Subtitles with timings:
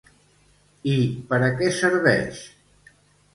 [0.93, 0.95] I
[1.33, 2.41] per a què serveix?